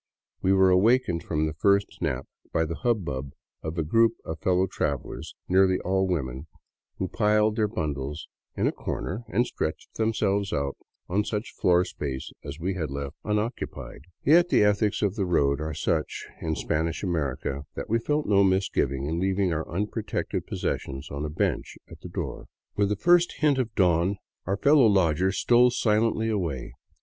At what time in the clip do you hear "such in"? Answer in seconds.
15.75-16.55